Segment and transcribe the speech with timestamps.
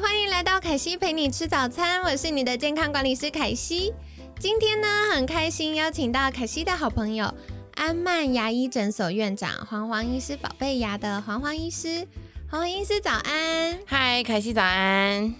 [0.00, 3.92] 欢迎来到凯西陪你吃早餐，我是你的健康管理师凯西。
[4.40, 7.32] 今天呢，很开心邀请到凯西的好朋友
[7.76, 12.08] 安曼牙医诊所院长黄黄医师，宝贝牙的黄黄医师。
[12.50, 15.32] 黄黄医师早安，嗨，凯西早安。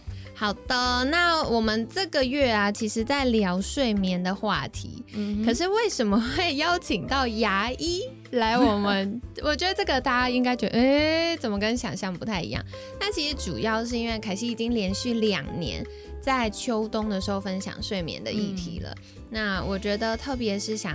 [0.44, 5.02] 好的，那我们这个月啊，其实在聊睡眠的话题。
[5.14, 8.58] 嗯，可是为什么会邀请到牙医来？
[8.58, 12.62] 我们 我觉得这个大家应该觉得，哎，怎么跟想象不太一样？
[13.00, 15.82] 那其实主要是因为凯西已经连续两年
[16.20, 18.94] 在秋冬的时候分享睡眠的议题了。
[19.30, 20.94] 那我觉得，特别是想。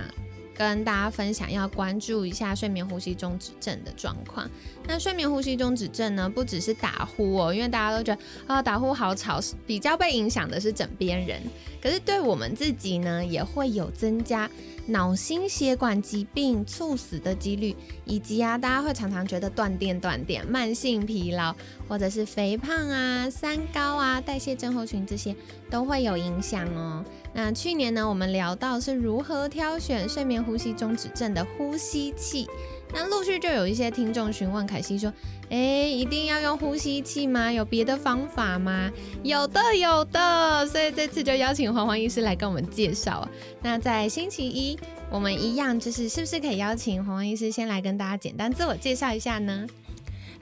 [0.60, 4.46] 跟大家分享，要关注一下睡眠呼吸中止症的状况。
[4.86, 11.40] 那睡眠呼吸中止症呢，不只是打呼哦，因为大家都觉得啊打呼好吵，比较被影响的是枕边人。
[11.82, 14.50] 可是对我们自己呢，也会有增加
[14.86, 21.54] 脑心血管疾病猝死的几率，以及啊，大家会常常觉得断电断电、慢性疲劳，
[21.88, 25.34] 或者是肥胖啊、三高啊、代谢症候群这些
[25.70, 27.04] 都会有影响哦。
[27.32, 32.48] 那去年呢，我们聊到是如何挑选睡眠呼吸中止症的呼吸器。
[32.92, 35.12] 那陆续就有一些听众询问凯西说
[35.50, 35.56] ：“哎，
[35.88, 37.52] 一定要用呼吸器吗？
[37.52, 38.90] 有别的方法吗？”
[39.22, 40.66] 有的，有的。
[40.66, 43.28] 所以这次就邀请黄黄医师来跟我们介绍。
[43.62, 44.78] 那在星期一，
[45.10, 49.66] 我们一样就是是不是可以邀请黄黄医师先来跟大家简单自我介绍一下呢？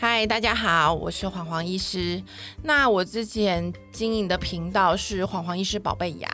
[0.00, 2.22] 嗨，大家好，我是黄黄医师。
[2.62, 6.28] 那我之前经营的频道是黄黄医师宝贝牙。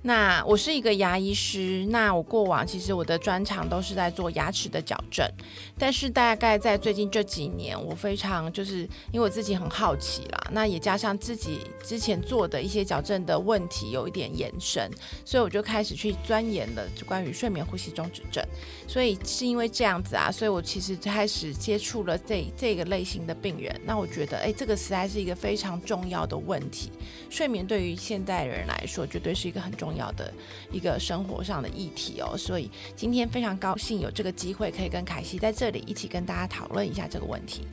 [0.00, 1.86] 那我是一个牙医师。
[1.90, 5.30] 那我过往其实我的专长都是在做牙齿的矫正。
[5.78, 14.90] 但是大概在最近这几年，我非常就是因为我自己很好奇啦，那也加上自己之前做的一些矫正的问题有一点延伸，
[15.26, 18.42] 所以我就开始去钻研了就关于睡眠呼吸中止症。
[18.88, 22.93] 所以是因为这样子啊，所以我其实开始接触了这这个类。
[22.94, 26.92] 类型的病人，那我觉得，哎，这个实在是一个非常重要的问题。
[27.28, 30.32] 睡眠对于现代人来说，绝对是一个很重要的
[30.70, 32.36] 一个生活上的议题哦。
[32.38, 37.66] 所以今天非常高兴有这个机会，可以跟凯西在这里一起跟大家讨论一下这个问题。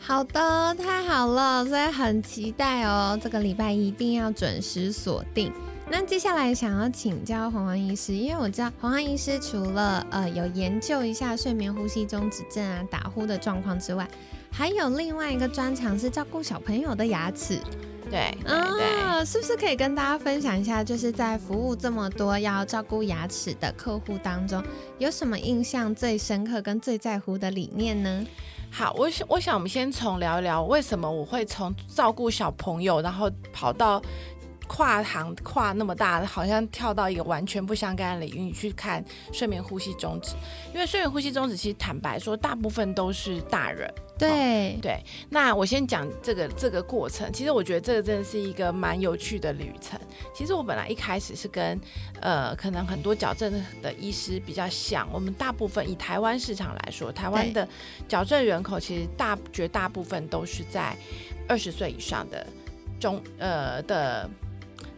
[0.00, 3.16] 好的，太好了，所以很期待哦。
[3.22, 5.52] 这个礼拜一定要准时锁定。
[5.88, 14.08] 那接下来想要请教黄黄医师，因为我知道黄黄医师除了呃有研究一下睡眠呼吸中止症啊打呼的状况之外，
[14.56, 17.58] 还有另外一个专长是照顾小朋友的牙齿。
[18.08, 24.62] 对，啊，是不是可以跟大家分享一下，就是在服务这么多要照顾牙齿的客户当中，
[24.98, 28.24] 有什么印象最深刻跟最在乎的理念呢？
[28.70, 34.00] 好，我想我想我们先从聊一聊为什么我会从照顾小朋友，然后跑到。
[34.66, 40.34] 跨行跨那么大，好像跳到一个完全不相干的领域去看睡眠呼吸中止，
[40.72, 43.92] 因为睡眠呼吸中止其实坦白说，大部分都是大人。
[44.16, 47.32] 对对，那我先讲这个这个过程。
[47.32, 49.98] 其实我觉得这个真的是一个蛮有趣的旅程。
[50.32, 51.80] 其实我本来一开始是跟
[52.20, 53.52] 呃，可能很多矫正
[53.82, 55.08] 的医师比较像。
[55.12, 57.68] 我们大部分以台湾市场来说，台湾的
[58.08, 60.96] 矫正人口其实大绝大部分都是在
[61.48, 62.46] 二十岁以上的
[63.00, 64.30] 中呃的。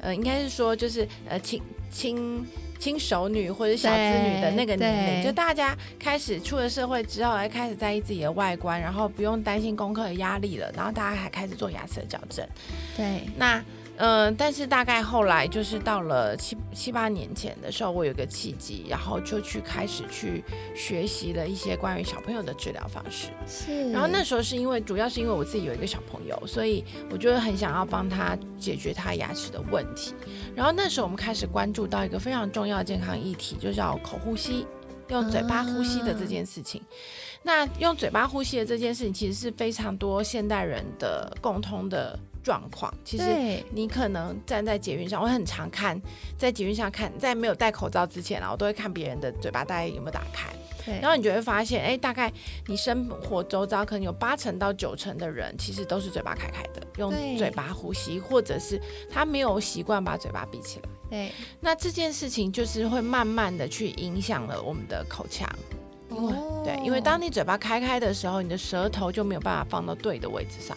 [0.01, 2.47] 呃，应该是说，就是呃，亲亲
[2.79, 12.47] 亲熟女或者小子女的那个年龄，就大家开始出了社会之后，还开始在意自己的外观，然后不用担心功课的压力了，然后大家还开始做牙齿的矫正。
[12.97, 13.63] 对，那。
[13.99, 20.45] 嗯，但是大概后来就是到了七七八年前的时候，我有个契机，然后就去开始去
[20.75, 23.29] 学习了一些关于小朋友的治疗方式。
[23.49, 23.91] 是。
[23.91, 30.13] 然后那时候是因为主要是因为我自己有一个小朋友，所以我就很想要帮他解决他牙齿的问题。
[30.55, 34.67] 然后那时候我们开始关注到一个非常重要的健康议题，就叫口呼吸，
[35.09, 36.83] 用嘴巴呼吸的这件事情。
[37.43, 42.19] 那用嘴巴呼吸的这件事情，其实是非常多现代人的共通的。
[42.47, 43.25] 状况其实，
[43.73, 46.01] 你可能站在捷运上，我很常看，
[46.39, 50.49] 在捷运上看，在没有戴口罩之前啊，我都会看别人的嘴巴大概有没有打开。
[50.85, 52.33] 对，然后你就会发现，哎，大概
[52.69, 60.89] 你生活周遭可能有八成到九成的人，其实都是嘴巴开开的，用嘴巴呼吸，或者是他没有习惯把嘴巴闭起来。
[61.11, 65.49] 对，那这件事情就是会慢慢的去影响了我们的口腔。
[66.11, 70.77] 哦，对，因为当你嘴巴开开的时候，你的舌头就没有办法放到对的位置上。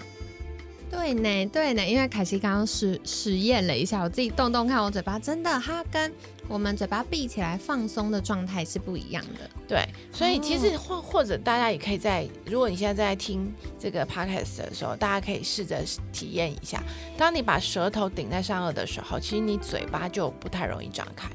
[0.89, 6.11] 对呢，对呢，因为凯西刚刚实实验了一下，我自己动动看，我嘴巴真的，它跟
[6.47, 9.49] 我们嘴巴闭起来放松的状态是不一样的。
[9.67, 16.83] 对，所以其实或或者大家也可以在，如果你现在在听这个 podcast 的时候，大家可以试着体验一下，
[17.17, 21.29] 当你把舌头顶在上颚的时候，其实你嘴巴就不太容易张开。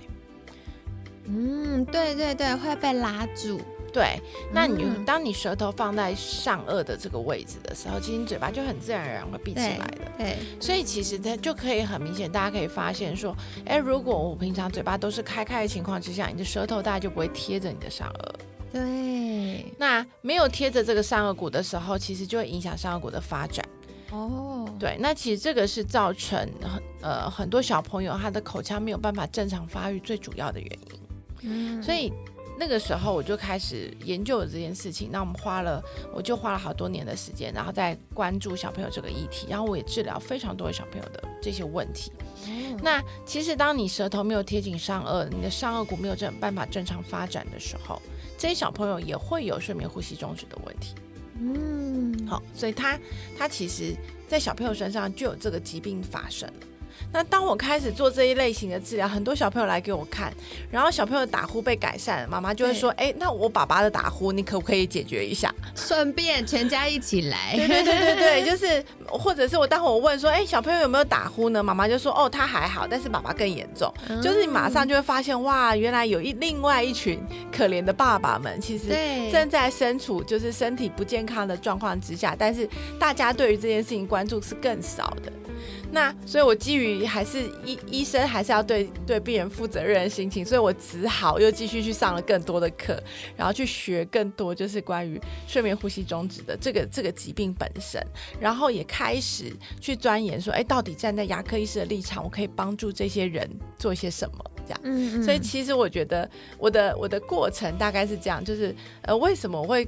[1.27, 3.61] 嗯，对对对，会被拉住。
[3.95, 4.21] 对，
[4.53, 10.11] 那你就当你舌头放在上颚的这个位置的时候，其实你嘴巴就很自然而然会闭起来的。
[10.19, 13.33] 对，所以其实它就可以很明显，大家可以发现说，
[13.65, 18.35] 哎，如果我平常嘴巴都是开开的情况之下，你的舌头大概就不会贴着你的上颚。
[18.73, 23.65] 对，那没有贴着这个上颚骨的时候，其实就会影响上颚骨的发展。
[24.11, 31.01] 哦，对，那其实这个是造成很呃很多小朋友他的口腔没有办法正常发育最主要的原因。
[31.43, 32.13] 嗯，所以。
[32.59, 35.83] 那个时候我就开始研究了这件事情，那我们花了，
[36.15, 42.13] 我就花了好多年的时间，然后再关注小朋友这个议题，然后我也治疗非常多的小朋友的这些问题。
[42.83, 48.01] 那其实当你舌头没有贴紧上颚，你的上颚骨没有这办法正常发展的时候，
[48.39, 50.95] 这些小朋友也会有睡眠呼吸中止的问题。
[51.41, 52.99] 嗯，好，所以他
[53.37, 53.95] 他其实
[54.29, 56.49] 在小朋友身上就有这个疾病发生。
[57.13, 60.33] 那当我开始做这一类型的治疗，很多小朋友来给我看，
[60.71, 65.55] 然后小朋友打呼被改善，妈妈就会说：“哎，那我爸爸的打呼，你可不可以解决一下？
[65.75, 73.93] 顺便全家一起来。”对对对对对， 就是或者是我当我问说：“哎，小朋友有没有打呼呢？”妈妈就说：“哦，他还好，但是爸爸更严重。”
[74.23, 77.21] 就是你马上就会发现，哇，原来有一另外一群
[77.57, 78.87] 可怜的爸爸们，其实
[79.31, 82.69] 正在身处就是身体不健康的状况之下，但是
[82.99, 85.33] 大家对于这件事情关注是更少的。
[85.91, 93.03] 那所以，我基于还是医医生还是要对对病人负责任的心情，所以我只好又继续去上了更多的课，
[93.37, 98.05] 然后去学更多就是关于睡眠呼吸中止的这个这个疾病本身，
[98.41, 103.49] 然后也开始去钻研说，哎，到底站在牙科医师的立场，我可以帮助这些人
[103.79, 104.51] 做一些什么？
[104.67, 105.23] 这样，嗯嗯。
[105.23, 106.29] 所以其实我觉得
[106.59, 109.87] 我的我的过程大概是这样，就是呃，为什么我会？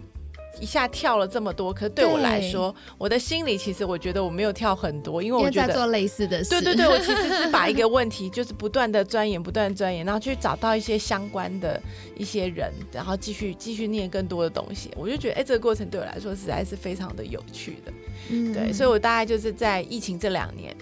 [0.60, 6.50] 一下跳了这么多，可是对我来说，我的心里其实我觉得我没有跳很多，因为我觉得做类似的事。
[6.50, 11.80] 对对对， 我其实是把一个问题就是不断的钻研，不断钻研，然后去找到一些相关的
[12.16, 14.90] 一些人，然后继续继续念更多的东西。
[14.96, 17.92] 我就觉得，哎，这个过程对我来说实在是非常的有趣的。
[18.30, 20.74] 嗯，对，所以我大概就是在疫情这两年，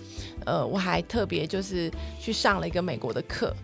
[0.47, 1.91] 呃，我还特别就是
[2.21, 3.55] 去上了一个美国的课。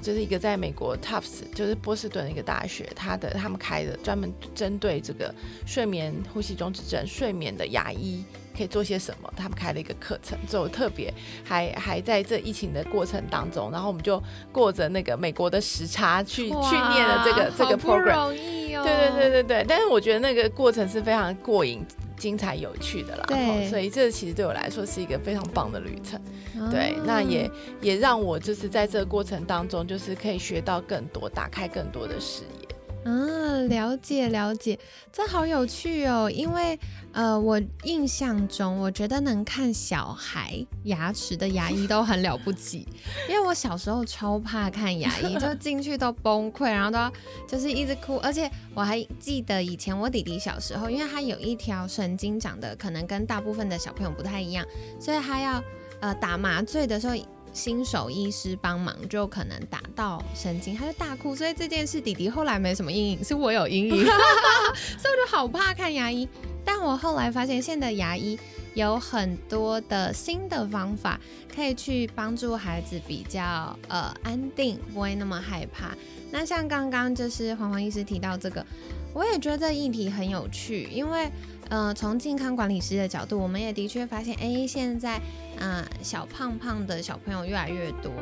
[0.00, 5.34] 就是一个在美国 Tufts，就是波士顿的一个大学，他的他们开的专门针对这个
[5.66, 8.24] 睡眠呼吸中止症睡眠的牙医
[8.56, 11.12] 可以做些什么，他们开了一个课程，就特别
[11.44, 21.84] 还还在这疫情的过程当中，然后我们就过着那个美国的时差去去念了这个这个 program，对对对对对，但是我觉得那个过程是非常过瘾。
[22.24, 26.18] 精彩有趣的啦，对，所以这其实对我来说是一个非常棒的旅程，
[26.70, 27.50] 对，那也
[27.82, 32.63] 也让我就是在这个过程当中，就是可以学到更多，打开更多的视野。
[33.04, 34.78] 嗯，了解了解，
[35.12, 36.30] 这好有趣哦。
[36.30, 36.78] 因为
[37.12, 42.88] 呃，我印象中，我觉得能看小孩牙齿的牙医都很了不起。
[43.28, 47.12] 因为我小时候超怕看牙医，就进去都崩溃，然后都要
[47.46, 48.16] 就是一直哭。
[48.18, 54.66] 而且我还记得以前我弟弟小时候，因为他有一条神经长得可能跟大部分的小朋友不太一样，
[54.98, 55.62] 所以他要
[56.00, 57.14] 呃打麻醉的时候。
[57.54, 64.04] 新手医师帮忙就可能打到神经，他就大哭，所以这件事弟弟后来没什么阴影，是我有阴影，
[64.98, 66.28] 所以我就好怕看牙医。
[66.64, 68.38] 但我后来发现，现在的牙医
[68.74, 71.20] 有很多的新的方法，
[71.54, 75.94] 可以去帮助孩子比较呃安定，不会那么害怕。
[76.30, 78.66] 那像刚刚就是黄黄医师提到这个，
[79.14, 81.30] 我也觉得这议题很有趣，因为。
[81.70, 85.18] 呃，从健康管理师的角度，我们也的确发现，哎，现在，
[85.58, 88.12] 啊，小胖胖的小朋友越来越多，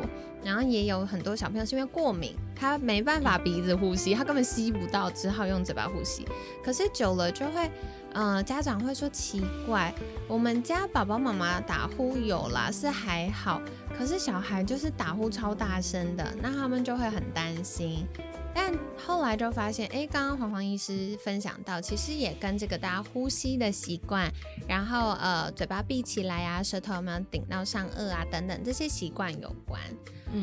[0.45, 6.25] 然后也有很多小朋友是因为过敏，他没办法鼻子呼吸，他根本吸不到，只好用嘴巴呼吸。
[6.63, 7.69] 可是久了就会，
[8.13, 9.93] 呃，家长会说奇怪，
[10.29, 13.61] 我们家宝宝妈妈打呼有啦，是还好，
[13.99, 18.07] 可是小孩就是打呼超大声的，那他们就会很担心。
[18.55, 24.31] 但后来就发现，哎，刚刚黄黄医师分享到，其实也跟这个大家呼吸的习惯，
[24.69, 29.81] 然后呃，嘴巴闭起来啊，舌头有没有顶到上颚啊，等等这些习惯有关。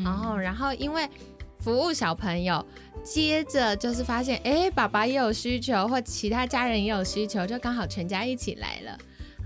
[0.04, 1.08] 然后，然后因为
[1.58, 2.64] 服务小朋友，
[3.02, 8.98] 接着就是发现，哎，爸爸也有需求，或其他家人也有需求，就刚好全家一起来了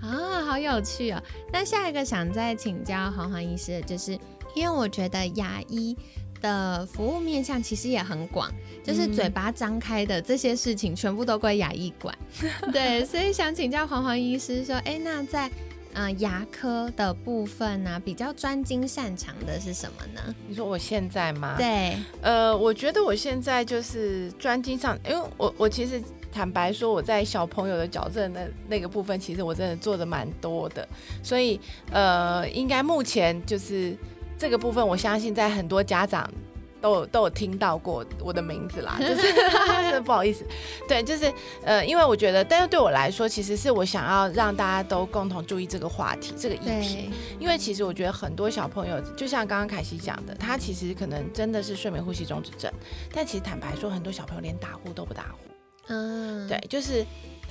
[0.03, 1.23] 啊，好有趣哦。
[1.53, 4.19] 那下一个想再请教黄黄医师的就是，
[4.55, 5.97] 因为我觉得牙医。
[6.45, 8.53] 的服务面向其实也很广，
[8.85, 12.15] 就是嘴巴张开的这些事情全部都归牙医管。
[12.71, 15.51] 对，所以想请教黄黄医师说，哎，那在
[15.95, 20.35] 嗯牙科的部分呢，比较专精擅长的是什么呢？
[20.47, 21.55] 你说我现在吗？
[21.57, 30.87] 对，呃，我觉得我现在就是专精上，因为我我其实坦白说，我在小朋友的矫正的那个部分，其实我真的做的蛮多的，
[31.23, 31.59] 所以
[31.91, 33.97] 呃，应该目前就是
[34.45, 36.31] 这个部分，我相信在很多家长。
[36.83, 40.45] 都有都有听到过我的名字啦， 就是真的 不好意思，
[40.87, 41.33] 对，就是
[41.65, 47.11] 呃，因为我觉得，但是对我来说，其实是我想要让大家都共同注意这个话题，这个议题，
[47.41, 52.71] 因为其实我觉得很多小朋友，就像刚刚凯西讲的，他其实可能真的是睡眠呼吸中止症，
[53.15, 55.39] 但其实坦白说，很多小朋友连打呼都不打呼，
[55.87, 57.03] 嗯，对，就是。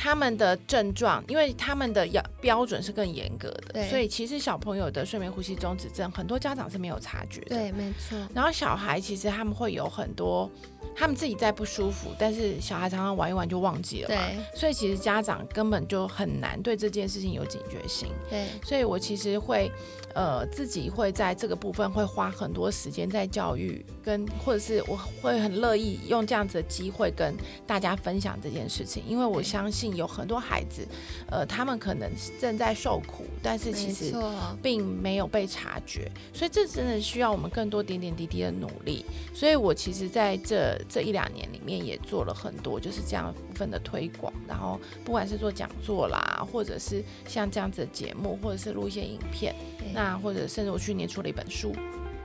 [0.03, 7.55] 他们的症状，因为他们的要标准是更严格的，所以其实小朋友的睡眠呼吸中止症，很多家长是没有察觉的。
[7.55, 8.17] 对，没错。
[8.36, 10.51] 然后小孩其实他们会有很多。
[10.95, 14.22] 他们自己在不舒服，但是小孩常常玩一玩就忘记了嘛，
[14.53, 18.10] 所以其实家长根本就很难对这件事情有警觉性。
[18.29, 19.72] 对，所以我其实会，
[20.13, 27.33] 呃，自己会在这个部分会花很多时间在教育，跟或者是我会很乐意用这样子的机会跟
[27.65, 30.88] 大家分享这件事情，因为我相信有很多孩子，
[31.29, 32.09] 呃，他们可能
[32.39, 34.13] 正在受苦，但是其实
[34.62, 39.05] 并没有被察觉，所以这真的需要我们更多点点滴滴的努力。
[39.33, 40.79] 所以我其实在这。
[40.89, 49.55] 这一两年里面也做了很多，就是这样部分的推广，然后不管是做讲座啦，或者是像这样子的节目，或者是录一些影片，
[49.93, 51.73] 那或者甚至我去年出了一本书。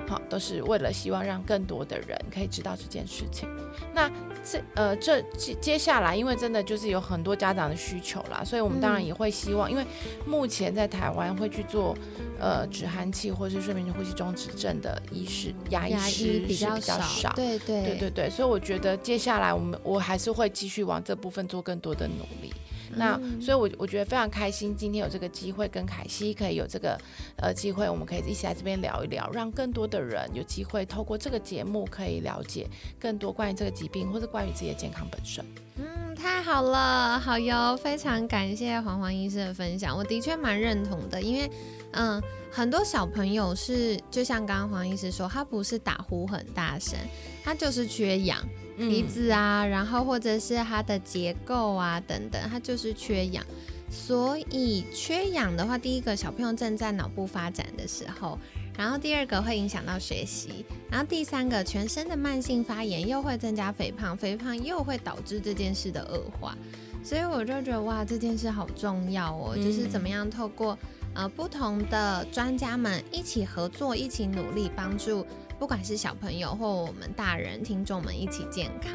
[0.08, 3.48] 好，都是为了希望让更多的人可以知道这件事情。
[3.94, 4.10] 那
[4.42, 9.84] 这呃，这接接下来，因为真的就是有很多家长的需求啦，所以我们当然也会希望，因为
[10.24, 11.94] 目前在台湾会去做
[12.40, 22.52] 呃止鼾器或是睡眠呼吸中止症的医师、牙医师比较少，对对对对对，所以我觉得接下来我们我还是会继续往这部分做更多的努力。
[22.98, 26.98] 那所以，我我觉得非常开心，今天有这个机会跟凯西可以有这个
[27.36, 35.44] 呃机会，我们可以一起来这边聊一聊，让更多的人有机会透过这个节目可以了解更多关于这个疾病或者关于自己的健康本身。
[35.76, 41.48] 嗯，太好了，好哟，非常感谢黄黄医师的分享，我的确蛮认同的，因为
[41.92, 46.98] 嗯，很多小朋友是就像刚刚黄医师说，他不是打呼很大声，
[47.44, 48.42] 他就是缺氧。
[48.78, 53.44] 鼻子啊，然后或者是它的结构啊等等，它就是缺氧。
[53.90, 58.38] 所以缺氧的话，第一个小朋友正在脑部发展的时候，
[58.76, 66.54] 然后第二个会影响到学习，然后第三个全身的慢性发炎又会增加肥胖，肥胖又会导致这件事的恶化。
[67.02, 70.78] 所以我就觉得哇，这件事好重要哦，就是怎么样透过
[71.14, 75.24] 呃不同的专家们一起合作，一起努力帮助。
[75.58, 78.92] 不管是小朋友或我们大人听众们一起健康，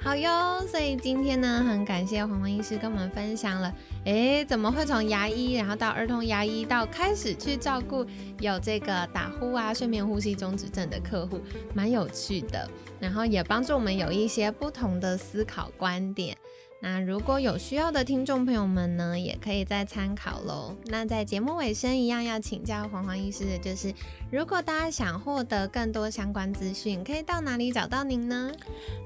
[0.00, 0.64] 好哟。
[0.66, 8.06] 所以今天呢，很感谢黄黄医师跟我们分享了，诶，怎么会从牙医，然后到儿童牙医，到开始去照顾
[8.38, 11.40] 有这个打呼啊、睡眠呼吸中止症的客户，
[11.74, 12.68] 蛮有趣的。
[12.98, 16.36] 然后也帮助我们有一些不同的思考观点。
[16.82, 20.74] 那如果有需要的听众朋友们呢，也可以再参考喽。
[20.86, 23.92] 那在节目尾声一样要请教黄黄医师的就是，
[24.30, 28.50] 如果大家想获得更多相关资讯，可以到哪里找到您呢？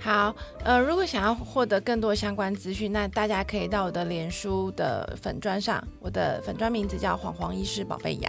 [0.00, 8.28] 好，呃，如果想要获得更多相关资讯，那大家可以到我的脸书的粉砖上，我的粉砖名字叫黄黄医师宝贝牙。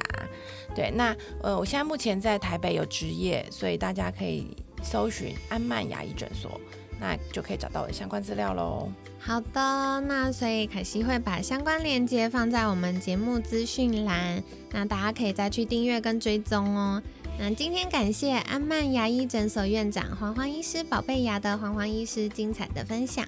[0.74, 6.60] 对，那呃，我现在目前在台北有职业，所以大家可以搜寻安曼牙医诊所。
[7.00, 8.92] 那就可以找到我的相关资料喽。
[9.20, 17.02] 好的，那所以凯西会把相关链接放在我们节目资讯栏，那大家可以再去订阅跟追踪哦。
[17.38, 23.26] 那今天感谢安曼牙医诊所院长黄黄医师、宝贝牙的黄黄医师精彩的分享。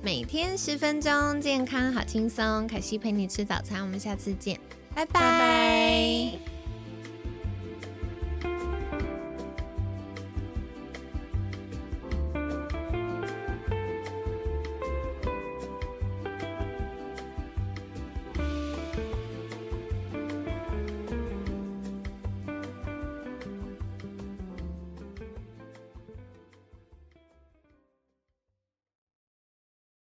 [0.00, 2.66] 每天十分钟，健康好轻松。
[2.66, 4.58] 凯西陪你吃早餐，我们下次见，
[4.94, 6.51] 拜拜。